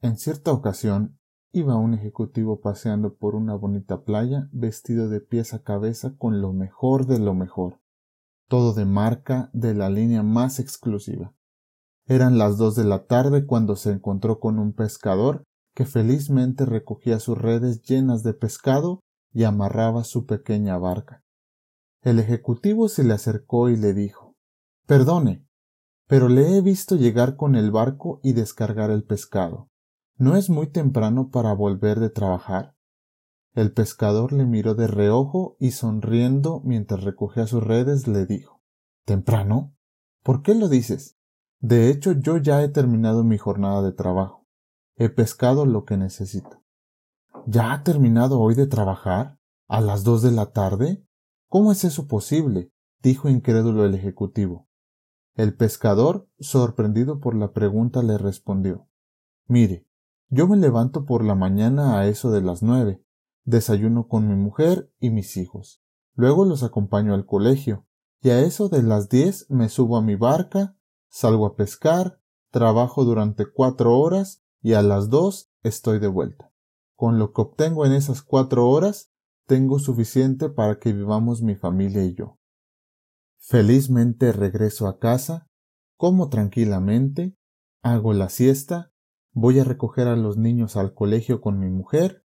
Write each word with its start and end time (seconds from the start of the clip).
En 0.00 0.16
cierta 0.16 0.52
ocasión 0.52 1.18
iba 1.50 1.74
un 1.76 1.92
ejecutivo 1.92 2.60
paseando 2.60 3.16
por 3.16 3.34
una 3.34 3.56
bonita 3.56 4.04
playa 4.04 4.48
vestido 4.52 5.08
de 5.08 5.20
pies 5.20 5.54
a 5.54 5.64
cabeza 5.64 6.14
con 6.16 6.40
lo 6.40 6.52
mejor 6.52 7.06
de 7.06 7.18
lo 7.18 7.34
mejor, 7.34 7.80
todo 8.46 8.74
de 8.74 8.84
marca 8.84 9.50
de 9.52 9.74
la 9.74 9.90
línea 9.90 10.22
más 10.22 10.60
exclusiva. 10.60 11.34
Eran 12.06 12.38
las 12.38 12.58
dos 12.58 12.76
de 12.76 12.84
la 12.84 13.06
tarde 13.06 13.44
cuando 13.44 13.74
se 13.74 13.90
encontró 13.90 14.38
con 14.38 14.60
un 14.60 14.72
pescador 14.72 15.42
que 15.74 15.84
felizmente 15.84 16.64
recogía 16.64 17.18
sus 17.18 17.36
redes 17.36 17.82
llenas 17.82 18.22
de 18.22 18.34
pescado 18.34 19.00
y 19.32 19.44
amarraba 19.44 20.04
su 20.04 20.26
pequeña 20.26 20.78
barca. 20.78 21.24
El 22.02 22.20
ejecutivo 22.20 22.88
se 22.88 23.02
le 23.02 23.14
acercó 23.14 23.68
y 23.68 23.76
le 23.76 23.94
dijo 23.94 24.36
Perdone, 24.86 25.44
pero 26.06 26.28
le 26.28 26.56
he 26.56 26.62
visto 26.62 26.94
llegar 26.94 27.36
con 27.36 27.56
el 27.56 27.72
barco 27.72 28.20
y 28.22 28.32
descargar 28.32 28.90
el 28.90 29.02
pescado. 29.02 29.68
¿No 30.18 30.34
es 30.34 30.50
muy 30.50 30.66
temprano 30.66 31.30
para 31.30 31.52
volver 31.52 32.00
de 32.00 32.10
trabajar? 32.10 32.74
El 33.54 33.72
pescador 33.72 34.32
le 34.32 34.46
miró 34.46 34.74
de 34.74 34.88
reojo 34.88 35.56
y 35.60 35.70
sonriendo 35.70 36.60
mientras 36.64 37.04
recogía 37.04 37.46
sus 37.46 37.62
redes 37.62 38.08
le 38.08 38.26
dijo 38.26 38.60
¿Temprano? 39.04 39.76
¿Por 40.24 40.42
qué 40.42 40.56
lo 40.56 40.68
dices? 40.68 41.16
De 41.60 41.88
hecho, 41.88 42.12
yo 42.12 42.36
ya 42.36 42.64
he 42.64 42.68
terminado 42.68 43.22
mi 43.22 43.38
jornada 43.38 43.80
de 43.80 43.92
trabajo. 43.92 44.44
He 44.96 45.08
pescado 45.08 45.66
lo 45.66 45.84
que 45.84 45.96
necesito. 45.96 46.64
¿Ya 47.46 47.72
ha 47.72 47.84
terminado 47.84 48.40
hoy 48.40 48.56
de 48.56 48.66
trabajar? 48.66 49.38
¿A 49.68 49.80
las 49.80 50.02
dos 50.02 50.22
de 50.22 50.32
la 50.32 50.50
tarde? 50.50 51.06
¿Cómo 51.48 51.70
es 51.70 51.84
eso 51.84 52.08
posible? 52.08 52.72
dijo 53.00 53.28
incrédulo 53.28 53.84
el 53.84 53.94
ejecutivo. 53.94 54.68
El 55.36 55.54
pescador, 55.54 56.28
sorprendido 56.40 57.20
por 57.20 57.36
la 57.36 57.52
pregunta, 57.52 58.02
le 58.02 58.18
respondió 58.18 58.88
Mire, 59.46 59.87
yo 60.30 60.46
me 60.46 60.56
levanto 60.56 61.04
por 61.04 61.24
la 61.24 61.34
mañana 61.34 61.98
a 61.98 62.06
eso 62.06 62.30
de 62.30 62.42
las 62.42 62.62
nueve, 62.62 63.02
desayuno 63.44 64.08
con 64.08 64.28
mi 64.28 64.34
mujer 64.34 64.92
y 65.00 65.10
mis 65.10 65.36
hijos, 65.36 65.82
luego 66.14 66.44
los 66.44 66.62
acompaño 66.62 67.14
al 67.14 67.24
colegio, 67.24 67.86
y 68.20 68.30
a 68.30 68.40
eso 68.40 68.68
de 68.68 68.82
las 68.82 69.08
diez 69.08 69.46
me 69.48 69.68
subo 69.68 69.96
a 69.96 70.02
mi 70.02 70.16
barca, 70.16 70.76
salgo 71.08 71.46
a 71.46 71.56
pescar, 71.56 72.20
trabajo 72.50 73.04
durante 73.04 73.46
cuatro 73.46 73.98
horas 73.98 74.42
y 74.60 74.74
a 74.74 74.82
las 74.82 75.08
dos 75.08 75.50
estoy 75.62 75.98
de 75.98 76.08
vuelta. 76.08 76.52
Con 76.94 77.18
lo 77.18 77.32
que 77.32 77.42
obtengo 77.42 77.86
en 77.86 77.92
esas 77.92 78.22
cuatro 78.22 78.68
horas, 78.68 79.10
tengo 79.46 79.78
suficiente 79.78 80.50
para 80.50 80.78
que 80.78 80.92
vivamos 80.92 81.42
mi 81.42 81.54
familia 81.54 82.04
y 82.04 82.14
yo. 82.14 82.38
Felizmente 83.38 84.32
regreso 84.32 84.88
a 84.88 84.98
casa, 84.98 85.48
como 85.96 86.28
tranquilamente, 86.28 87.36
hago 87.82 88.12
la 88.12 88.28
siesta 88.28 88.92
Voy 89.40 89.60
a 89.60 89.62
recoger 89.62 90.08
a 90.08 90.16
los 90.16 90.36
niños 90.36 90.76
al 90.76 90.94
colegio 90.94 91.40
con 91.40 91.60
mi 91.60 91.70
mujer, 91.70 92.24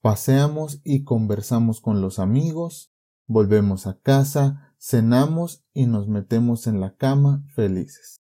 paseamos 0.00 0.80
y 0.82 1.04
conversamos 1.04 1.82
con 1.82 2.00
los 2.00 2.18
amigos, 2.18 2.90
volvemos 3.26 3.86
a 3.86 4.00
casa, 4.00 4.74
cenamos 4.78 5.62
y 5.74 5.84
nos 5.84 6.08
metemos 6.08 6.66
en 6.66 6.80
la 6.80 6.96
cama 6.96 7.44
felices. 7.54 8.22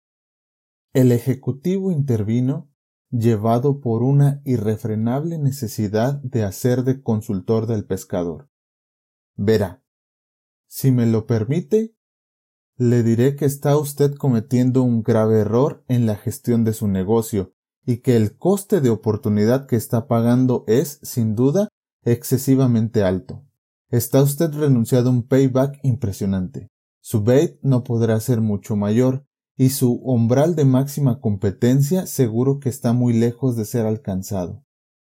El 0.92 1.12
Ejecutivo 1.12 1.92
intervino 1.92 2.68
llevado 3.10 3.80
por 3.80 4.02
una 4.02 4.42
irrefrenable 4.44 5.38
necesidad 5.38 6.20
de 6.20 6.42
hacer 6.42 6.82
de 6.82 7.00
consultor 7.00 7.68
del 7.68 7.84
pescador. 7.84 8.50
Verá, 9.36 9.84
si 10.66 10.90
me 10.90 11.06
lo 11.06 11.24
permite, 11.26 11.94
le 12.74 13.04
diré 13.04 13.36
que 13.36 13.44
está 13.44 13.78
usted 13.78 14.16
cometiendo 14.16 14.82
un 14.82 15.04
grave 15.04 15.38
error 15.38 15.84
en 15.86 16.06
la 16.06 16.16
gestión 16.16 16.64
de 16.64 16.72
su 16.72 16.88
negocio 16.88 17.54
y 17.88 18.02
que 18.02 18.16
el 18.16 18.36
coste 18.36 18.82
de 18.82 18.90
oportunidad 18.90 19.66
que 19.66 19.76
está 19.76 20.08
pagando 20.08 20.62
es, 20.66 21.00
sin 21.02 21.34
duda, 21.34 21.68
excesivamente 22.04 23.02
alto. 23.02 23.46
Está 23.88 24.22
usted 24.22 24.52
renunciado 24.52 25.08
a 25.08 25.12
un 25.12 25.22
payback 25.22 25.78
impresionante. 25.84 26.68
Su 27.00 27.22
bait 27.22 27.58
no 27.62 27.84
podrá 27.84 28.20
ser 28.20 28.42
mucho 28.42 28.76
mayor, 28.76 29.24
y 29.56 29.70
su 29.70 29.94
umbral 30.02 30.54
de 30.54 30.66
máxima 30.66 31.18
competencia 31.18 32.06
seguro 32.06 32.58
que 32.58 32.68
está 32.68 32.92
muy 32.92 33.14
lejos 33.14 33.56
de 33.56 33.64
ser 33.64 33.86
alcanzado. 33.86 34.66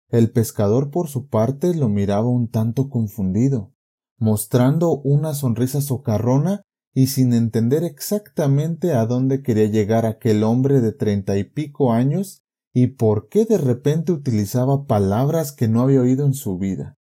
El 0.08 0.30
pescador 0.30 0.90
por 0.90 1.08
su 1.08 1.28
parte 1.28 1.74
lo 1.74 1.90
miraba 1.90 2.30
un 2.30 2.48
tanto 2.48 2.88
confundido, 2.88 3.74
mostrando 4.16 4.98
una 5.02 5.34
sonrisa 5.34 5.82
socarrona 5.82 6.62
y 6.94 7.08
sin 7.08 7.34
entender 7.34 7.84
exactamente 7.84 8.94
a 8.94 9.04
dónde 9.04 9.42
quería 9.42 9.66
llegar 9.66 10.06
aquel 10.06 10.42
hombre 10.42 10.80
de 10.80 10.92
treinta 10.92 11.36
y 11.36 11.44
pico 11.44 11.92
años 11.92 12.41
y 12.72 12.88
por 12.88 13.28
qué 13.28 13.44
de 13.44 13.58
repente 13.58 14.12
utilizaba 14.12 14.86
palabras 14.86 15.52
que 15.52 15.68
no 15.68 15.82
había 15.82 16.00
oído 16.00 16.24
en 16.24 16.34
su 16.34 16.58
vida. 16.58 16.98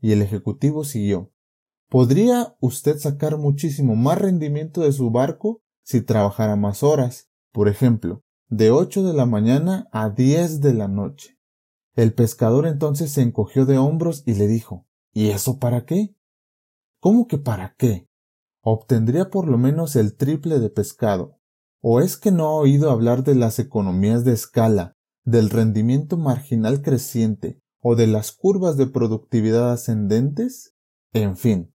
Y 0.00 0.12
el 0.12 0.22
ejecutivo 0.22 0.84
siguió. 0.84 1.32
Podría 1.88 2.56
usted 2.60 2.98
sacar 2.98 3.38
muchísimo 3.38 3.96
más 3.96 4.18
rendimiento 4.18 4.82
de 4.82 4.92
su 4.92 5.10
barco 5.10 5.62
si 5.82 6.02
trabajara 6.02 6.56
más 6.56 6.82
horas, 6.82 7.30
por 7.52 7.68
ejemplo, 7.68 8.22
de 8.48 8.70
ocho 8.70 9.02
de 9.02 9.14
la 9.14 9.26
mañana 9.26 9.88
a 9.92 10.10
diez 10.10 10.60
de 10.60 10.74
la 10.74 10.88
noche. 10.88 11.38
El 11.94 12.12
pescador 12.12 12.66
entonces 12.66 13.10
se 13.10 13.22
encogió 13.22 13.66
de 13.66 13.78
hombros 13.78 14.22
y 14.26 14.34
le 14.34 14.46
dijo 14.46 14.86
¿Y 15.12 15.30
eso 15.30 15.58
para 15.58 15.84
qué? 15.84 16.14
¿Cómo 17.00 17.26
que 17.26 17.38
para 17.38 17.74
qué? 17.76 18.08
Obtendría 18.60 19.30
por 19.30 19.48
lo 19.48 19.56
menos 19.56 19.96
el 19.96 20.16
triple 20.16 20.58
de 20.58 20.70
pescado, 20.70 21.37
¿O 21.80 22.00
es 22.00 22.16
que 22.16 22.32
no 22.32 22.46
ha 22.46 22.54
oído 22.54 22.90
hablar 22.90 23.22
de 23.22 23.36
las 23.36 23.58
economías 23.60 24.24
de 24.24 24.32
escala, 24.32 24.96
del 25.24 25.48
rendimiento 25.48 26.16
marginal 26.16 26.82
creciente 26.82 27.60
o 27.80 27.94
de 27.94 28.08
las 28.08 28.32
curvas 28.32 28.76
de 28.76 28.88
productividad 28.88 29.70
ascendentes? 29.72 30.74
En 31.12 31.36
fin, 31.36 31.72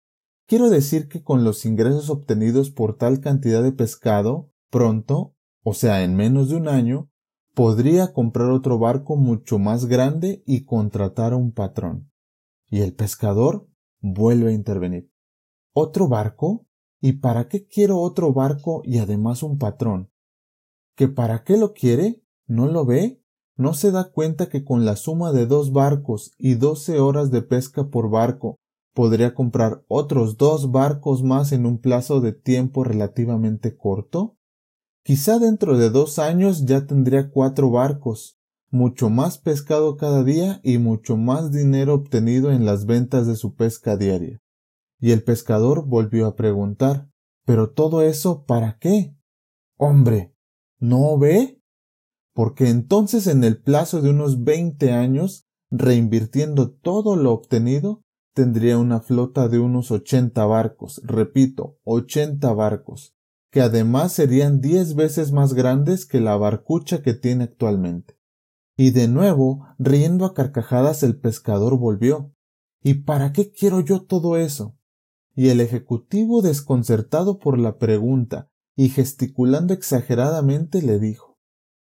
quiero 0.47 0.71
decir 0.71 1.09
que 1.09 1.25
con 1.25 1.43
los 1.43 1.67
ingresos 1.67 2.11
obtenidos 2.11 2.71
por 2.71 2.97
tal 2.97 3.21
cantidad 3.21 3.63
de 3.63 3.73
pescado, 3.73 4.53
pronto, 4.71 5.35
o 5.65 5.75
sea, 5.75 6.05
en 6.05 6.15
menos 6.15 6.51
de 6.51 6.57
un 6.57 6.69
año, 6.69 7.11
podría 7.55 8.13
comprar 8.13 8.51
otro 8.51 8.79
barco 8.79 9.17
mucho 9.17 9.59
más 9.59 9.87
grande 9.87 10.45
y 10.47 10.65
contratar 10.65 11.33
a 11.33 11.37
un 11.37 11.51
patrón. 11.51 12.09
Y 12.71 12.83
el 12.83 12.95
pescador 12.95 13.67
vuelve 14.01 14.51
a 14.51 14.55
intervenir. 14.55 15.11
¿Otro 15.73 16.07
barco? 16.07 16.68
¿Y 17.01 17.15
para 17.15 17.49
qué 17.49 17.67
quiero 17.67 18.01
otro 18.01 18.33
barco 18.33 18.83
y 18.85 18.99
además 18.99 19.43
un 19.43 19.59
patrón? 19.59 20.11
¿Que 20.97 21.09
para 21.09 21.45
qué 21.45 21.57
lo 21.57 21.73
quiere? 21.73 22.23
¿No 22.47 22.67
lo 22.67 22.85
ve? 22.85 23.23
¿No 23.57 23.75
se 23.75 23.91
da 23.91 24.11
cuenta 24.11 24.49
que 24.49 24.65
con 24.65 24.85
la 24.85 24.97
suma 24.97 25.33
de 25.33 25.47
dos 25.47 25.73
barcos 25.73 26.33
y 26.39 26.55
doce 26.55 26.99
horas 26.99 27.31
de 27.31 27.43
pesca 27.43 27.89
por 27.89 28.11
barco 28.11 28.57
podría 28.95 29.35
comprar 29.35 29.85
otros 29.87 30.37
dos 30.37 30.73
barcos 30.73 31.23
más 31.23 31.53
en 31.53 31.67
un 31.67 31.79
plazo 31.79 32.21
de 32.21 32.33
tiempo 32.33 32.83
relativamente 32.83 33.77
corto? 33.77 34.37
Quizá 35.05 35.39
dentro 35.39 35.79
de 35.79 35.91
dos 35.91 36.19
años 36.19 36.67
ya 36.67 36.87
tendría 36.87 37.31
cuatro 37.31 37.71
barcos, 37.71 38.37
mucho 38.71 39.09
más 39.09 39.39
pescado 39.39 39.97
cada 39.97 40.25
día 40.25 40.61
y 40.63 40.79
mucho 40.79 41.17
más 41.17 41.53
dinero 41.53 41.95
obtenido 41.95 42.51
en 42.51 42.67
las 42.67 42.87
ventas 42.87 43.27
de 43.27 43.37
su 43.37 43.55
pesca 43.55 43.97
diaria. 43.97 44.41
Y 45.01 45.13
el 45.13 45.23
pescador 45.23 45.87
volvió 45.87 46.27
a 46.27 46.37
preguntar 46.37 47.09
¿Pero 47.49 47.71
todo 47.71 48.03
eso 48.03 48.45
para 48.45 48.77
qué? 48.79 49.17
Hombre, 49.79 50.35
¿no 50.79 51.17
ve? 51.17 51.63
Porque 52.35 52.69
entonces 52.69 53.27
en 53.27 53.43
el 53.43 53.63
plazo 53.63 54.03
de 54.03 54.11
unos 54.11 54.45
veinte 54.45 54.93
años, 54.93 55.47
reinvirtiendo 55.71 56.71
todo 56.71 57.17
lo 57.17 57.33
obtenido, 57.33 58.05
tendría 58.35 58.77
una 58.77 59.01
flota 59.01 59.49
de 59.49 59.61
unos 59.61 59.91
ochenta 59.91 60.45
barcos, 60.45 61.01
repito, 61.03 61.79
ochenta 61.85 62.53
barcos, 62.53 63.17
que 63.51 63.63
además 63.63 64.13
serían 64.13 64.61
diez 64.61 64.95
veces 64.95 65.33
más 65.33 65.55
grandes 65.55 66.05
que 66.05 66.21
la 66.21 66.37
barcucha 66.37 67.01
que 67.01 67.15
tiene 67.15 67.45
actualmente. 67.45 68.19
Y 68.77 68.91
de 68.91 69.09
nuevo, 69.09 69.67
riendo 69.79 70.27
a 70.27 70.35
carcajadas, 70.35 71.03
el 71.03 71.19
pescador 71.19 71.79
volvió. 71.79 72.35
¿Y 72.83 72.93
para 73.05 73.33
qué 73.33 73.51
quiero 73.51 73.81
yo 73.81 74.03
todo 74.03 74.37
eso? 74.37 74.78
Y 75.39 75.51
el 75.51 75.61
ejecutivo 75.61 76.43
desconcertado 76.43 77.39
por 77.39 77.61
la 77.61 77.79
pregunta 77.79 78.51
y 78.75 78.89
gesticulando 78.89 79.73
exageradamente 79.73 80.83
le 80.83 80.99
dijo 80.99 81.39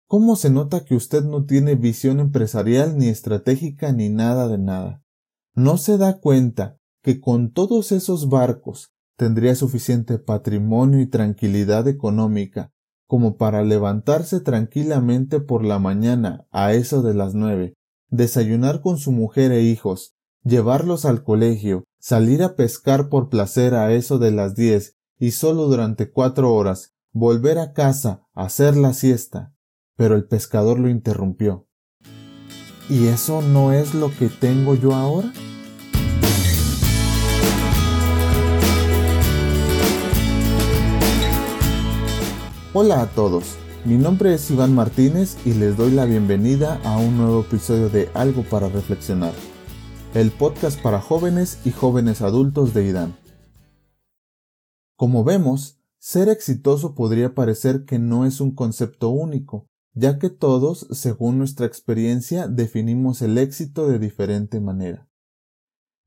¿Cómo 0.05 0.35
se 0.35 0.49
nota 0.49 0.83
que 0.83 0.95
usted 0.95 1.23
no 1.23 1.45
tiene 1.45 1.75
visión 1.75 2.19
empresarial 2.19 2.97
ni 2.97 3.07
estratégica 3.07 3.94
ni 3.94 4.09
nada 4.09 4.49
de 4.49 4.57
nada? 4.57 5.01
¿No 5.55 5.77
se 5.77 5.97
da 5.97 6.19
cuenta 6.19 6.77
que 7.01 7.21
con 7.21 7.53
todos 7.53 7.94
esos 7.94 8.27
barcos 8.27 8.91
tendría 9.15 9.55
suficiente 9.55 10.19
patrimonio 10.19 10.99
y 10.99 11.07
tranquilidad 11.07 11.88
económica 11.88 12.73
como 13.07 13.38
para 13.38 13.63
levantarse 13.63 14.41
tranquilamente 14.41 15.39
por 15.39 15.63
la 15.63 15.79
mañana 15.79 16.45
a 16.51 16.73
eso 16.73 17.01
de 17.01 17.13
las 17.13 17.33
nueve, 17.33 17.75
desayunar 18.09 18.81
con 18.81 18.97
su 18.97 19.13
mujer 19.13 19.53
e 19.53 19.63
hijos, 19.63 20.17
llevarlos 20.47 21.03
al 21.03 21.23
colegio, 21.23 21.83
salir 21.99 22.41
a 22.41 22.55
pescar 22.55 23.09
por 23.09 23.29
placer 23.29 23.73
a 23.73 23.91
eso 23.94 24.17
de 24.17 24.31
las 24.31 24.55
diez 24.55 24.95
y 25.19 25.31
solo 25.31 25.67
durante 25.67 26.09
cuatro 26.09 26.53
horas, 26.53 26.94
volver 27.11 27.59
a 27.59 27.73
casa, 27.73 28.27
hacer 28.33 28.77
la 28.77 28.94
siesta. 28.94 29.53
Pero 29.97 30.15
el 30.15 30.25
pescador 30.25 30.79
lo 30.79 30.89
interrumpió. 30.89 31.67
¿Y 32.89 33.07
eso 33.07 33.41
no 33.41 33.73
es 33.73 33.94
lo 33.94 34.09
que 34.15 34.29
tengo 34.29 34.75
yo 34.75 34.94
ahora? 34.94 35.33
Hola 42.73 43.01
a 43.01 43.07
todos, 43.07 43.55
mi 43.83 43.95
nombre 43.97 44.35
es 44.35 44.51
Iván 44.51 44.75
Martínez 44.75 45.35
y 45.45 45.53
les 45.53 45.75
doy 45.75 45.91
la 45.91 46.05
bienvenida 46.05 46.79
a 46.83 46.97
un 46.99 47.17
nuevo 47.17 47.41
episodio 47.41 47.89
de 47.89 48.09
Algo 48.13 48.44
para 48.44 48.69
Reflexionar, 48.69 49.33
el 50.18 50.31
podcast 50.31 50.81
para 50.81 51.00
jóvenes 51.00 51.60
y 51.64 51.69
jóvenes 51.69 52.24
adultos 52.24 52.74
de 52.74 52.88
IDAN. 52.88 53.16
Como 54.96 55.24
vemos, 55.24 55.80
ser 56.00 56.28
exitoso 56.28 56.96
podría 56.96 57.36
parecer 57.36 57.86
que 57.86 58.00
no 58.00 58.25
es 58.25 58.42
un 58.42 58.56
concepto 58.56 59.10
único, 59.10 59.68
ya 59.94 60.18
que 60.18 60.31
todos, 60.31 60.88
según 60.90 61.38
nuestra 61.38 61.68
experiencia, 61.68 62.48
definimos 62.48 63.22
el 63.22 63.38
éxito 63.38 63.88
de 63.88 64.00
diferente 64.00 64.60
manera. 64.60 65.08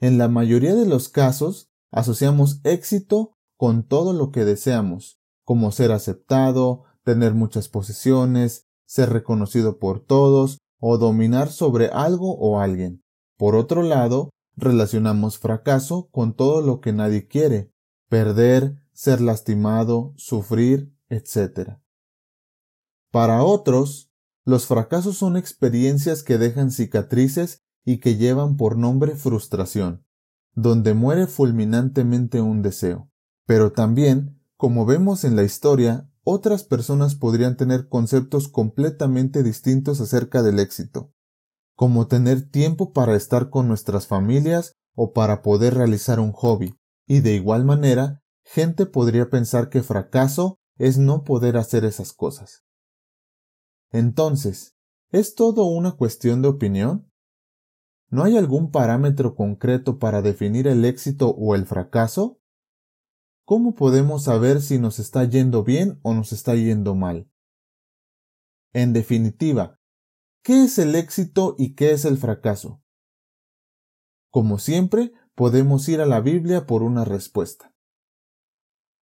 En 0.01 0.19
la 0.19 0.27
mayoría 0.27 0.75
de 0.75 0.87
los 0.87 1.09
casos, 1.09 1.71
asociamos 1.93 2.61
éxito 2.65 3.37
con 3.57 3.85
todo 3.85 4.12
lo 4.12 4.33
que 4.33 4.45
deseamos, 4.45 5.21
como 5.45 5.71
ser 5.71 5.93
aceptado, 5.93 6.83
tener 7.05 7.35
muchas 7.35 7.69
posesiones, 7.69 8.67
ser 8.87 9.11
reconocido 9.11 9.79
por 9.79 10.01
todos 10.01 10.59
o 10.81 10.99
dominar 10.99 11.53
sobre 11.53 11.91
algo 11.91 12.37
o 12.39 12.59
alguien. 12.59 13.05
Por 13.40 13.56
otro 13.56 13.82
lado, 13.82 14.28
relacionamos 14.54 15.38
fracaso 15.38 16.10
con 16.10 16.34
todo 16.34 16.60
lo 16.60 16.82
que 16.82 16.92
nadie 16.92 17.26
quiere, 17.26 17.72
perder, 18.10 18.76
ser 18.92 19.22
lastimado, 19.22 20.12
sufrir, 20.19 20.94
etc. 21.08 21.78
Para 23.10 23.42
otros, 23.42 24.10
los 24.44 24.66
fracasos 24.66 25.16
son 25.16 25.38
experiencias 25.38 26.22
que 26.22 26.37
dejan 26.37 26.70
cicatrices 26.70 27.62
y 27.82 27.96
que 27.96 28.16
llevan 28.16 28.58
por 28.58 28.76
nombre 28.76 29.16
frustración, 29.16 30.04
donde 30.52 30.92
muere 30.92 31.26
fulminantemente 31.26 32.42
un 32.42 32.60
deseo. 32.60 33.10
Pero 33.46 33.72
también 33.72 34.38
como 34.58 34.84
vemos 34.84 35.25
en 35.25 35.34
la 35.34 35.44
historia, 35.44 36.10
otras 36.25 36.64
personas 36.64 37.14
podrían 37.14 37.56
tener 37.56 37.88
conceptos 37.88 38.48
completamente 38.48 39.42
distintos 39.42 40.02
acerca 40.02 40.42
del 40.42 40.58
éxito, 40.58 41.14
como 41.81 42.09
tener 42.09 42.47
tiempo 42.47 42.93
para 42.93 43.17
estar 43.17 43.49
con 43.49 43.67
nuestras 43.67 44.06
familias 44.06 44.75
o 44.94 45.15
para 45.15 45.41
poder 45.41 45.73
realizar 45.73 46.21
un 46.21 46.31
hobby, 46.32 46.75
y 47.06 47.21
de 47.21 47.32
igual 47.35 47.65
manera, 47.65 48.21
gente 48.44 48.85
podría 48.85 49.31
pensar 49.31 49.71
que 49.71 49.82
fracaso 49.82 50.59
es 50.77 50.99
no 50.99 51.25
poder 51.25 51.56
hacer 51.56 51.87
esas 51.87 52.12
cosas. 52.12 52.67
Entonces, 53.91 54.77
¿es 55.11 55.35
todo 55.35 55.65
una 55.65 55.93
cuestión 55.93 56.43
de 56.43 56.49
opinión? 56.49 57.11
¿No 58.11 58.25
hay 58.25 58.37
algún 58.37 58.71
parámetro 58.71 59.35
concreto 59.35 59.99
para 59.99 60.21
definir 60.21 60.69
el 60.69 60.85
éxito 60.85 61.31
o 61.31 61.55
el 61.55 61.65
fracaso? 61.65 62.43
¿cómo 63.47 63.75
podemos 63.75 64.25
saber 64.25 64.61
si 64.61 64.79
nos 64.79 64.99
está 64.99 65.25
yendo 65.25 65.65
bien 65.65 65.99
o 66.03 66.12
nos 66.12 66.35
está 66.35 66.56
yendo 66.56 66.94
mal? 66.94 67.31
En 68.75 68.93
definitiva, 68.93 69.80
¿qué 70.42 70.64
es 70.64 70.78
el 70.78 70.94
éxito 70.94 71.54
y 71.58 71.75
qué 71.75 71.92
es 71.92 72.04
el 72.04 72.19
fracaso? 72.19 72.82
Como 74.31 74.58
siempre, 74.58 75.12
podemos 75.34 75.88
ir 75.88 76.00
a 76.00 76.06
la 76.06 76.20
Biblia 76.20 76.66
por 76.66 76.82
una 76.82 77.04
respuesta. 77.04 77.75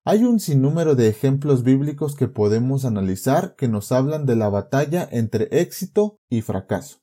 Hay 0.05 0.25
un 0.25 0.41
sinnúmero 0.41 0.95
de 0.95 1.09
ejemplos 1.09 1.63
bíblicos 1.65 2.17
que 2.17 2.29
podemos 2.29 2.87
analizar 2.87 3.57
que 3.57 3.69
nos 3.69 3.93
hablan 3.93 4.25
de 4.25 4.37
la 4.37 4.49
batalla 4.49 5.07
entre 5.11 5.49
éxito 5.51 6.19
y 6.31 6.41
fracaso. 6.41 7.03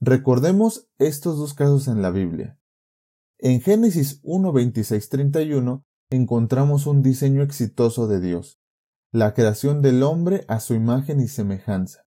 Recordemos 0.00 0.88
estos 0.98 1.36
dos 1.36 1.52
casos 1.52 1.86
en 1.86 2.00
la 2.00 2.10
Biblia. 2.10 2.58
En 3.38 3.60
Génesis 3.60 4.20
1, 4.22 4.52
31 5.10 5.84
encontramos 6.10 6.86
un 6.86 7.02
diseño 7.02 7.42
exitoso 7.42 8.08
de 8.08 8.20
Dios, 8.20 8.58
la 9.12 9.34
creación 9.34 9.82
del 9.82 10.02
hombre 10.02 10.44
a 10.48 10.60
su 10.60 10.74
imagen 10.74 11.20
y 11.20 11.28
semejanza. 11.28 12.07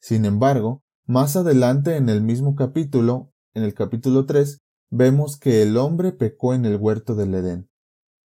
Sin 0.00 0.24
embargo, 0.24 0.82
más 1.06 1.36
adelante 1.36 1.96
en 1.96 2.08
el 2.08 2.22
mismo 2.22 2.54
capítulo, 2.54 3.32
en 3.54 3.62
el 3.62 3.74
capítulo 3.74 4.26
3, 4.26 4.60
vemos 4.90 5.38
que 5.38 5.62
el 5.62 5.76
hombre 5.76 6.12
pecó 6.12 6.54
en 6.54 6.64
el 6.64 6.76
huerto 6.76 7.14
del 7.14 7.34
Edén. 7.34 7.68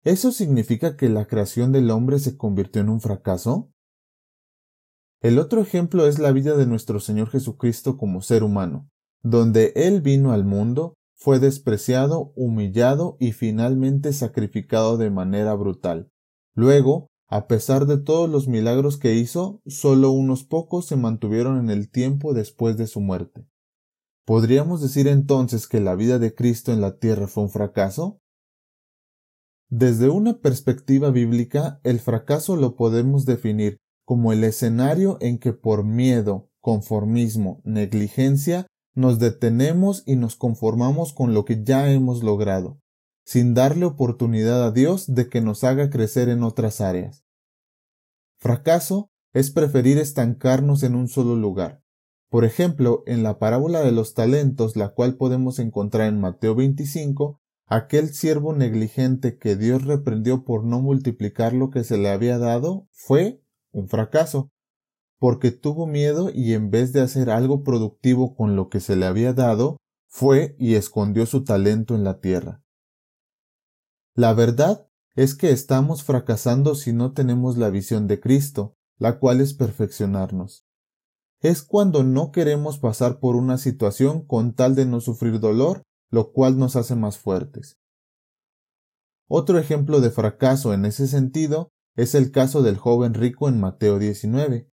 ¿Eso 0.05 0.31
significa 0.31 0.97
que 0.97 1.09
la 1.09 1.27
creación 1.27 1.73
del 1.73 1.91
hombre 1.91 2.19
se 2.19 2.37
convirtió 2.37 2.81
en 2.81 2.89
un 2.89 3.01
fracaso? 3.01 3.73
El 5.21 5.39
otro 5.39 5.61
ejemplo 5.61 6.07
es 6.07 6.19
la 6.19 6.31
vida 6.31 6.57
de 6.57 6.67
nuestro 6.67 7.01
Señor 7.01 7.31
Jesucristo 7.31 7.97
como 7.97 8.23
ser 8.23 8.45
humano, 8.45 8.89
donde 9.23 9.73
Él 9.75 10.03
vino 10.03 10.33
al 10.33 10.45
mundo 10.45 10.95
fue 11.17 11.41
despreciado, 11.41 12.33
humillado 12.37 13.17
y 13.19 13.33
finalmente 13.33 14.13
sacrificado 14.13 14.99
de 14.99 15.11
manera 15.11 15.55
brutal. 15.55 16.11
Luego, 16.55 17.09
a 17.28 17.49
pesar 17.49 17.87
de 17.87 17.99
todos 17.99 18.31
los 18.31 18.46
milagros 18.46 18.99
que 18.99 19.14
hizo, 19.14 19.61
solo 19.67 20.11
unos 20.12 20.44
pocos 20.44 20.87
se 20.87 20.96
mantuvieron 20.96 21.58
en 21.58 21.70
el 21.70 21.90
tiempo 21.90 22.34
después 22.34 22.76
de 22.76 22.87
su 22.87 23.00
muerte. 23.00 23.46
¿Podríamos 24.25 24.81
decir 24.81 25.08
entonces 25.08 25.67
que 25.67 25.81
la 25.81 25.94
vida 25.94 26.19
de 26.19 26.34
Cristo 26.34 26.73
en 26.73 26.81
la 26.81 26.99
tierra 26.99 27.26
fue 27.26 27.44
un 27.44 27.50
fracaso? 27.50 28.20
Desde 29.69 30.08
una 30.08 30.40
perspectiva 30.40 31.11
bíblica, 31.11 31.81
el 31.82 31.99
fracaso 31.99 32.56
lo 32.56 32.76
podemos 32.76 33.25
definir 33.25 33.79
como 34.05 34.32
el 34.32 34.44
escenario 34.44 35.19
en 35.20 35.38
que 35.38 35.52
por 35.52 35.84
miedo, 35.84 36.49
conformismo, 36.61 37.61
negligencia 37.64 38.69
nos 38.94 39.19
detenemos 39.19 40.05
y 40.06 40.17
nos 40.17 40.37
conformamos 40.37 41.12
con 41.12 41.34
lo 41.34 41.44
que 41.44 41.62
ya 41.64 41.90
hemos 41.93 42.22
logrado, 42.22 42.81
sin 43.26 43.55
darle 43.55 43.84
oportunidad 43.84 44.64
a 44.64 44.70
Dios 44.70 45.12
de 45.12 45.28
que 45.28 45.40
nos 45.40 45.64
haga 45.64 45.90
crecer 45.90 46.28
en 46.28 46.44
otras 46.44 46.81
áreas. 46.81 47.25
Fracaso 48.38 49.11
es 49.32 49.50
preferir 49.50 49.99
estancarnos 49.99 50.84
en 50.84 50.94
un 50.94 51.08
solo 51.08 51.34
lugar. 51.34 51.82
Por 52.31 52.44
ejemplo, 52.44 53.02
en 53.06 53.23
la 53.23 53.38
parábola 53.38 53.81
de 53.81 53.93
los 53.93 54.14
talentos, 54.14 54.76
la 54.76 54.90
cual 54.90 55.17
podemos 55.17 55.58
encontrar 55.58 56.08
en 56.08 56.20
Mateo 56.20 56.55
25, 56.55 57.40
aquel 57.67 58.14
siervo 58.14 58.55
negligente 58.55 59.38
que 59.38 59.56
Dios 59.56 59.84
reprendió 59.84 60.44
por 60.44 60.64
no 60.64 60.81
multiplicar 60.81 61.52
lo 61.52 61.70
que 61.70 61.82
se 61.82 61.99
le 61.99 62.11
había 62.11 62.38
dado 62.38 62.88
fue 62.93 63.43
un 63.72 63.88
fracaso 63.88 64.52
porque 65.19 65.50
tuvo 65.50 65.87
miedo 65.87 66.31
y 66.32 66.52
en 66.52 66.70
vez 66.70 66.93
de 66.93 67.00
hacer 67.00 67.31
algo 67.31 67.64
productivo 67.64 68.37
con 68.37 68.55
lo 68.55 68.69
que 68.69 68.81
se 68.81 68.96
le 68.96 69.06
había 69.06 69.32
dado, 69.32 69.79
fue 70.06 70.55
y 70.58 70.74
escondió 70.74 71.27
su 71.27 71.43
talento 71.43 71.94
en 71.94 72.05
la 72.05 72.20
tierra. 72.20 72.62
La 74.17 74.32
verdad 74.32 74.89
es 75.15 75.35
que 75.35 75.51
estamos 75.51 76.03
fracasando 76.03 76.75
si 76.75 76.94
no 76.94 77.13
tenemos 77.13 77.58
la 77.58 77.69
visión 77.69 78.06
de 78.06 78.19
Cristo, 78.19 78.75
la 78.96 79.19
cual 79.19 79.43
es 79.43 79.53
perfeccionarnos. 79.53 80.65
Es 81.43 81.61
cuando 81.61 82.03
no 82.03 82.32
queremos 82.32 82.79
pasar 82.79 83.20
por 83.20 83.37
una 83.37 83.58
situación 83.58 84.27
con 84.27 84.55
tal 84.55 84.75
de 84.75 84.87
no 84.87 85.03
sufrir 85.03 85.39
dolor, 85.39 85.82
lo 86.11 86.32
cual 86.32 86.58
nos 86.58 86.77
hace 86.77 86.96
más 86.96 87.19
fuertes. 87.19 87.79
Otro 89.29 89.58
ejemplo 89.58 90.01
de 90.01 90.08
fracaso 90.08 90.73
en 90.73 90.87
ese 90.87 91.08
sentido 91.08 91.69
es 91.94 92.15
el 92.15 92.31
caso 92.31 92.63
del 92.63 92.79
joven 92.79 93.13
rico 93.13 93.51
en 93.51 93.61
Mateo 93.61 93.99
19. 93.99 94.70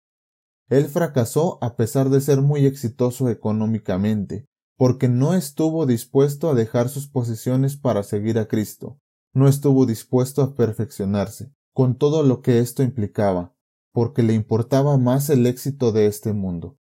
Él 0.68 0.84
fracasó 0.86 1.58
a 1.64 1.74
pesar 1.74 2.10
de 2.10 2.20
ser 2.20 2.42
muy 2.42 2.64
exitoso 2.64 3.28
económicamente, 3.28 4.46
porque 4.76 5.08
no 5.08 5.34
estuvo 5.34 5.84
dispuesto 5.84 6.48
a 6.48 6.54
dejar 6.54 6.88
sus 6.88 7.08
posesiones 7.08 7.76
para 7.76 8.04
seguir 8.04 8.38
a 8.38 8.46
Cristo, 8.46 9.00
no 9.32 9.48
estuvo 9.48 9.86
dispuesto 9.86 10.42
a 10.42 10.54
perfeccionarse, 10.54 11.52
con 11.72 11.96
todo 11.96 12.22
lo 12.22 12.42
que 12.42 12.58
esto 12.58 12.82
implicaba, 12.82 13.54
porque 13.92 14.22
le 14.22 14.34
importaba 14.34 14.98
más 14.98 15.30
el 15.30 15.46
éxito 15.46 15.92
de 15.92 16.06
este 16.06 16.32
mundo. 16.32 16.78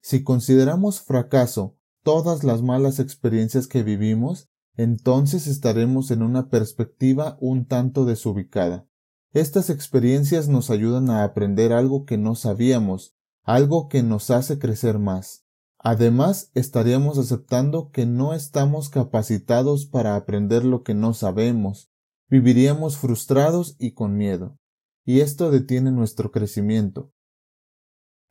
Si 0.00 0.24
consideramos 0.24 1.00
fracaso 1.00 1.76
todas 2.02 2.44
las 2.44 2.62
malas 2.62 2.98
experiencias 2.98 3.68
que 3.68 3.82
vivimos, 3.82 4.48
entonces 4.76 5.46
estaremos 5.46 6.10
en 6.10 6.22
una 6.22 6.48
perspectiva 6.48 7.36
un 7.40 7.66
tanto 7.66 8.04
desubicada. 8.04 8.88
Estas 9.32 9.70
experiencias 9.70 10.48
nos 10.48 10.70
ayudan 10.70 11.10
a 11.10 11.24
aprender 11.24 11.72
algo 11.72 12.04
que 12.04 12.18
no 12.18 12.34
sabíamos, 12.34 13.14
algo 13.44 13.88
que 13.88 14.02
nos 14.02 14.30
hace 14.30 14.58
crecer 14.58 14.98
más. 14.98 15.41
Además, 15.84 16.52
estaríamos 16.54 17.18
aceptando 17.18 17.90
que 17.90 18.06
no 18.06 18.34
estamos 18.34 18.88
capacitados 18.88 19.84
para 19.84 20.14
aprender 20.14 20.64
lo 20.64 20.84
que 20.84 20.94
no 20.94 21.12
sabemos. 21.12 21.90
Viviríamos 22.28 22.96
frustrados 22.98 23.74
y 23.80 23.92
con 23.92 24.16
miedo. 24.16 24.58
Y 25.04 25.20
esto 25.20 25.50
detiene 25.50 25.90
nuestro 25.90 26.30
crecimiento. 26.30 27.12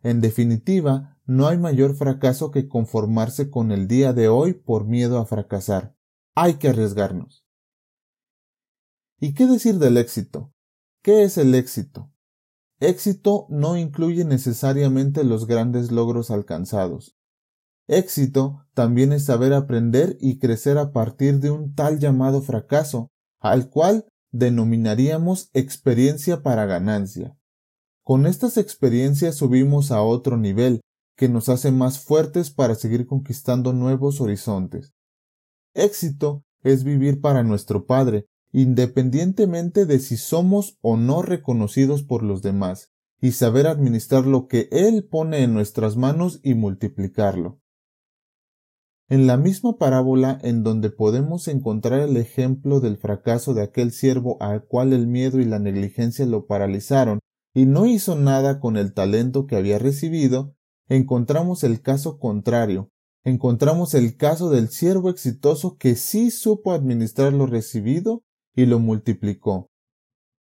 En 0.02 0.22
definitiva, 0.22 1.20
no 1.26 1.48
hay 1.48 1.58
mayor 1.58 1.94
fracaso 1.96 2.52
que 2.52 2.70
conformarse 2.70 3.50
con 3.50 3.74
el 3.74 3.88
día 3.88 4.14
de 4.14 4.30
hoy 4.30 4.54
por 4.54 4.86
miedo 4.86 5.20
a 5.20 5.26
fracasar. 5.26 5.94
Hay 6.34 6.54
que 6.54 6.70
arriesgarnos. 6.70 7.46
¿Y 9.20 9.34
qué 9.34 9.46
decir 9.46 9.78
del 9.78 9.98
éxito? 9.98 10.54
¿Qué 11.04 11.24
es 11.24 11.38
el 11.38 11.54
éxito? 11.54 12.14
Éxito 12.80 13.46
no 13.50 13.76
incluye 13.76 14.24
necesariamente 14.24 15.26
los 15.26 15.46
grandes 15.46 15.92
logros 15.92 16.32
alcanzados. 16.32 17.18
Éxito 17.92 18.66
también 18.74 19.12
es 19.12 19.26
saber 19.26 19.52
aprender 19.52 20.18
y 20.22 20.40
crecer 20.40 20.78
a 20.78 20.94
partir 20.94 21.42
de 21.42 21.52
un 21.52 21.76
tal 21.76 22.00
llamado 22.00 22.42
fracaso, 22.42 23.12
al 23.42 23.70
cual 23.70 24.06
denominaríamos 24.32 25.50
experiencia 25.52 26.42
para 26.42 26.66
ganancia. 26.66 27.36
Con 28.02 28.28
estas 28.28 28.56
experiencias 28.56 29.36
subimos 29.36 29.92
a 29.92 30.04
otro 30.04 30.38
nivel, 30.38 30.80
que 31.18 31.28
nos 31.28 31.50
hace 31.50 31.74
más 31.74 32.00
fuertes 32.00 32.50
para 32.50 32.76
seguir 32.76 33.06
conquistando 33.06 33.74
nuevos 33.74 34.22
horizontes. 34.22 34.94
Éxito 35.74 36.46
es 36.64 36.86
vivir 36.86 37.20
para 37.20 37.44
nuestro 37.44 37.86
Padre, 37.88 38.26
independientemente 38.54 39.86
de 39.86 40.00
si 40.00 40.16
somos 40.16 40.78
o 40.80 40.96
no 40.96 41.24
reconocidos 41.24 42.04
por 42.04 42.24
los 42.24 42.42
demás, 42.42 42.94
y 43.20 43.34
saber 43.34 43.68
administrar 43.68 44.26
lo 44.26 44.48
que 44.48 44.70
Él 44.72 45.04
pone 45.04 45.44
en 45.44 45.54
nuestras 45.54 45.98
manos 45.98 46.40
y 46.42 46.54
multiplicarlo. 46.54 47.61
En 49.12 49.28
la 49.28 49.36
misma 49.36 49.78
parábola 49.78 50.40
en 50.42 50.64
donde 50.64 50.90
podemos 50.90 51.50
encontrar 51.50 52.00
el 52.00 52.16
ejemplo 52.16 52.80
del 52.80 52.96
fracaso 52.96 53.54
de 53.54 53.62
aquel 53.62 53.92
siervo 53.92 54.38
al 54.40 54.64
cual 54.64 54.94
el 54.94 55.06
miedo 55.06 55.42
y 55.42 55.44
la 55.44 55.60
negligencia 55.60 56.26
lo 56.26 56.46
paralizaron 56.46 57.20
y 57.54 57.66
no 57.66 57.86
hizo 57.86 58.16
nada 58.16 58.62
con 58.62 58.78
el 58.78 58.94
talento 58.94 59.48
que 59.48 59.58
había 59.58 59.80
recibido, 59.80 60.56
encontramos 60.88 61.66
el 61.66 61.82
caso 61.82 62.20
contrario, 62.20 62.90
encontramos 63.26 63.96
el 63.96 64.16
caso 64.16 64.50
del 64.50 64.70
siervo 64.70 65.10
exitoso 65.10 65.76
que 65.76 65.96
sí 65.98 66.32
supo 66.32 66.72
administrar 66.72 67.34
lo 67.34 67.48
recibido 67.48 68.24
y 68.56 68.66
lo 68.66 68.80
multiplicó. 68.80 69.70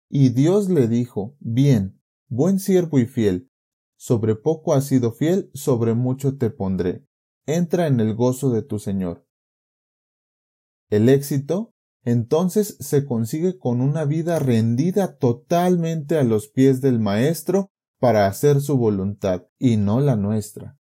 Y 0.10 0.29
Dios 0.29 0.70
le 0.70 0.88
dijo, 0.88 1.36
Bien, 1.41 2.00
buen 2.29 2.60
siervo 2.60 2.98
y 2.98 3.08
fiel, 3.08 3.50
sobre 3.98 4.36
poco 4.36 4.74
has 4.74 4.86
sido 4.86 5.12
fiel, 5.12 5.51
sobre 5.53 5.96
mucho 5.96 6.38
te 6.38 6.50
pondré. 6.50 7.05
Entra 7.46 7.88
en 7.88 8.00
el 8.00 8.16
gozo 8.16 8.52
de 8.52 8.62
tu 8.62 8.80
Señor. 8.80 9.28
El 10.90 11.10
éxito, 11.10 11.74
entonces, 12.06 12.78
se 12.80 13.06
consigue 13.06 13.58
con 13.58 13.82
una 13.82 14.06
vida 14.06 14.40
rendida 14.40 15.18
totalmente 15.18 16.18
a 16.18 16.24
los 16.24 16.48
pies 16.48 16.80
del 16.80 17.00
Maestro 17.00 17.70
para 18.00 18.28
hacer 18.28 18.62
su 18.62 18.78
voluntad 18.78 19.48
y 19.58 19.78
no 19.78 20.00
la 20.00 20.16
nuestra, 20.16 20.78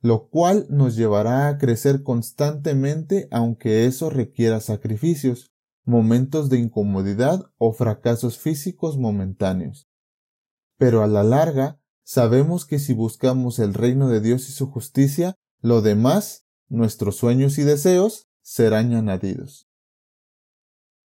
lo 0.00 0.28
cual 0.28 0.66
nos 0.68 0.96
llevará 0.96 1.48
a 1.48 1.58
crecer 1.58 2.02
constantemente 2.02 3.28
aunque 3.30 3.86
eso 3.86 4.10
requiera 4.10 4.60
sacrificios, 4.60 5.52
momentos 5.84 6.50
de 6.50 6.58
incomodidad 6.58 7.50
o 7.58 7.72
fracasos 7.72 8.38
físicos 8.38 8.98
momentáneos. 8.98 9.88
Pero 10.78 11.02
a 11.02 11.06
la 11.06 11.24
larga, 11.24 11.80
sabemos 12.04 12.64
que 12.64 12.78
si 12.78 12.92
buscamos 12.92 13.58
el 13.58 13.74
reino 13.74 14.08
de 14.08 14.20
Dios 14.20 14.48
y 14.48 14.52
su 14.52 14.70
justicia, 14.70 15.36
lo 15.60 15.82
demás, 15.82 16.46
nuestros 16.68 17.16
sueños 17.16 17.58
y 17.58 17.62
deseos, 17.62 18.28
serán 18.42 18.94
añadidos. 18.94 19.68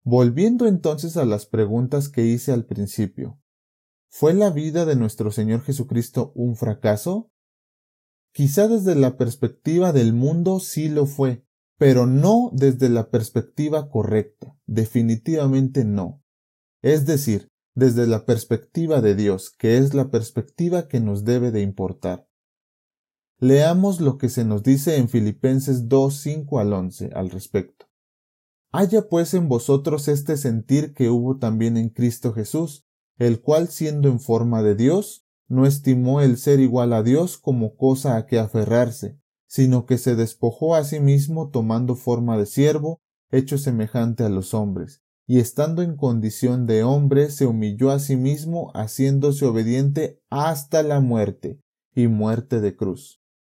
Volviendo 0.04 0.66
entonces 0.66 1.16
a 1.16 1.24
las 1.24 1.46
preguntas 1.46 2.08
que 2.08 2.24
hice 2.24 2.52
al 2.52 2.64
principio, 2.64 3.42
¿Fue 4.14 4.34
la 4.34 4.50
vida 4.50 4.84
de 4.84 4.94
nuestro 4.94 5.30
Señor 5.30 5.62
Jesucristo 5.62 6.32
un 6.34 6.54
fracaso? 6.54 7.30
Quizá 8.34 8.68
desde 8.68 8.94
la 8.94 9.16
perspectiva 9.16 9.94
del 9.94 10.12
mundo 10.12 10.60
sí 10.60 10.90
lo 10.90 11.06
fue, 11.06 11.46
pero 11.78 12.06
no 12.06 12.50
desde 12.52 12.90
la 12.90 13.08
perspectiva 13.08 13.88
correcta, 13.88 14.54
definitivamente 14.66 15.86
no. 15.86 16.22
Es 16.82 17.06
decir, 17.06 17.48
desde 17.74 18.06
la 18.06 18.26
perspectiva 18.26 19.00
de 19.00 19.14
Dios, 19.14 19.50
que 19.50 19.78
es 19.78 19.94
la 19.94 20.10
perspectiva 20.10 20.88
que 20.88 21.00
nos 21.00 21.24
debe 21.24 21.50
de 21.50 21.62
importar. 21.62 22.28
Leamos 23.42 24.00
lo 24.00 24.18
que 24.18 24.28
se 24.28 24.44
nos 24.44 24.62
dice 24.62 24.98
en 24.98 25.08
Filipenses 25.08 25.88
2, 25.88 26.16
5 26.16 26.60
al 26.60 26.72
11 26.72 27.10
al 27.12 27.28
respecto. 27.28 27.86
Haya 28.70 29.08
pues 29.08 29.34
en 29.34 29.48
vosotros 29.48 30.06
este 30.06 30.36
sentir 30.36 30.94
que 30.94 31.10
hubo 31.10 31.38
también 31.38 31.76
en 31.76 31.88
Cristo 31.88 32.32
Jesús, 32.32 32.86
el 33.18 33.40
cual 33.40 33.66
siendo 33.66 34.08
en 34.08 34.20
forma 34.20 34.62
de 34.62 34.76
Dios, 34.76 35.26
no 35.48 35.66
estimó 35.66 36.20
el 36.20 36.36
ser 36.36 36.60
igual 36.60 36.92
a 36.92 37.02
Dios 37.02 37.36
como 37.36 37.74
cosa 37.74 38.16
a 38.16 38.26
que 38.26 38.38
aferrarse, 38.38 39.18
sino 39.48 39.86
que 39.86 39.98
se 39.98 40.14
despojó 40.14 40.76
a 40.76 40.84
sí 40.84 41.00
mismo 41.00 41.50
tomando 41.50 41.96
forma 41.96 42.38
de 42.38 42.46
siervo, 42.46 43.00
hecho 43.32 43.58
semejante 43.58 44.22
a 44.22 44.28
los 44.28 44.54
hombres, 44.54 45.02
y 45.26 45.40
estando 45.40 45.82
en 45.82 45.96
condición 45.96 46.68
de 46.68 46.84
hombre 46.84 47.28
se 47.28 47.46
humilló 47.46 47.90
a 47.90 47.98
sí 47.98 48.14
mismo, 48.14 48.70
haciéndose 48.72 49.46
obediente 49.46 50.20
hasta 50.30 50.84
la 50.84 51.00
muerte, 51.00 51.58
y 51.92 52.06
muerte 52.06 52.60
de 52.60 52.76
cruz. 52.76 53.21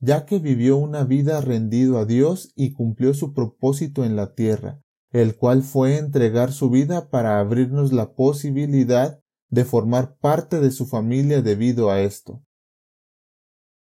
ya 0.00 0.26
que 0.26 0.38
vivió 0.38 0.76
una 0.76 1.04
vida 1.04 1.40
rendido 1.40 1.98
a 1.98 2.04
Dios 2.04 2.52
y 2.54 2.72
cumplió 2.72 3.14
su 3.14 3.32
propósito 3.32 4.04
en 4.04 4.16
la 4.16 4.34
tierra, 4.34 4.80
el 5.10 5.36
cual 5.36 5.62
fue 5.62 5.98
entregar 5.98 6.52
su 6.52 6.70
vida 6.70 7.10
para 7.10 7.40
abrirnos 7.40 7.92
la 7.92 8.14
posibilidad 8.14 9.20
de 9.50 9.64
formar 9.64 10.16
parte 10.18 10.60
de 10.60 10.70
su 10.70 10.86
familia 10.86 11.42
debido 11.42 11.90
a 11.90 12.00
esto. 12.00 12.44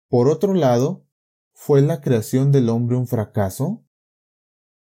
Por 0.08 0.28
otro 0.28 0.54
lado, 0.54 1.06
¿fue 1.52 1.80
la 1.80 2.00
creación 2.00 2.52
del 2.52 2.68
hombre 2.68 2.96
un 2.96 3.06
fracaso? 3.06 3.84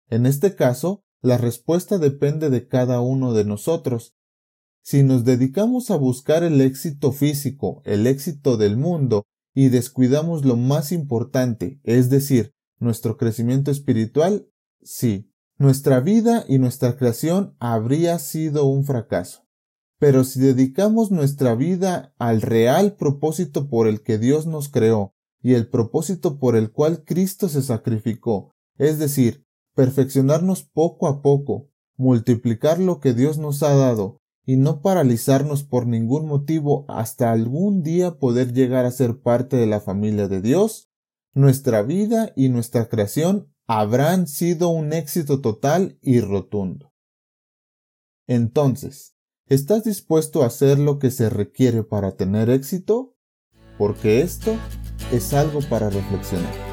En 0.08 0.26
este 0.26 0.56
caso, 0.56 1.04
la 1.22 1.36
respuesta 1.36 1.98
depende 1.98 2.50
de 2.50 2.66
cada 2.66 3.00
uno 3.00 3.32
de 3.34 3.44
nosotros. 3.44 4.16
Si 4.82 5.02
nos 5.02 5.24
dedicamos 5.24 5.90
a 5.90 5.96
buscar 5.96 6.42
el 6.42 6.60
éxito 6.62 7.12
físico, 7.12 7.82
el 7.84 8.06
éxito 8.06 8.56
del 8.56 8.78
mundo, 8.78 9.26
y 9.54 9.68
descuidamos 9.68 10.44
lo 10.44 10.56
más 10.56 10.92
importante, 10.92 11.80
es 11.84 12.10
decir, 12.10 12.54
nuestro 12.78 13.16
crecimiento 13.16 13.70
espiritual, 13.70 14.48
sí, 14.82 15.30
nuestra 15.58 16.00
vida 16.00 16.44
y 16.48 16.58
nuestra 16.58 16.96
creación 16.96 17.54
habría 17.58 18.18
sido 18.18 18.66
un 18.66 18.84
fracaso. 18.84 19.46
Pero 19.98 20.24
si 20.24 20.40
dedicamos 20.40 21.10
nuestra 21.10 21.54
vida 21.54 22.14
al 22.18 22.40
real 22.40 22.96
propósito 22.96 23.68
por 23.68 23.86
el 23.86 24.02
que 24.02 24.16
Dios 24.16 24.46
nos 24.46 24.70
creó 24.70 25.14
y 25.42 25.52
el 25.54 25.68
propósito 25.68 26.38
por 26.38 26.56
el 26.56 26.72
cual 26.72 27.04
Cristo 27.04 27.48
se 27.50 27.60
sacrificó, 27.60 28.54
es 28.78 28.98
decir, 28.98 29.44
perfeccionarnos 29.74 30.62
poco 30.62 31.06
a 31.06 31.20
poco, 31.20 31.68
multiplicar 31.96 32.78
lo 32.78 32.98
que 32.98 33.12
Dios 33.12 33.36
nos 33.36 33.62
ha 33.62 33.74
dado 33.74 34.19
y 34.44 34.56
no 34.56 34.82
paralizarnos 34.82 35.64
por 35.64 35.86
ningún 35.86 36.26
motivo 36.26 36.84
hasta 36.88 37.32
algún 37.32 37.82
día 37.82 38.18
poder 38.18 38.52
llegar 38.52 38.84
a 38.84 38.90
ser 38.90 39.20
parte 39.20 39.56
de 39.56 39.66
la 39.66 39.80
familia 39.80 40.28
de 40.28 40.40
Dios, 40.40 40.90
nuestra 41.34 41.82
vida 41.82 42.32
y 42.36 42.48
nuestra 42.48 42.88
creación 42.88 43.52
habrán 43.66 44.26
sido 44.26 44.68
un 44.68 44.92
éxito 44.92 45.40
total 45.40 45.98
y 46.02 46.20
rotundo. 46.20 46.92
Entonces, 48.26 49.14
¿Estás 49.50 49.82
dispuesto 49.82 50.44
a 50.44 50.46
hacer 50.46 50.78
lo 50.78 51.00
que 51.00 51.10
se 51.10 51.28
requiere 51.28 51.82
para 51.82 52.12
tener 52.12 52.50
éxito? 52.50 53.16
Porque 53.78 54.20
esto 54.20 54.56
es 55.10 55.34
algo 55.34 55.58
para 55.68 55.90
reflexionar. 55.90 56.69